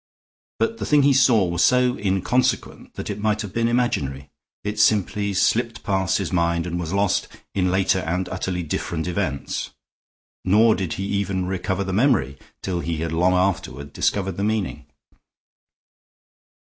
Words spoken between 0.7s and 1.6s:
the thing he saw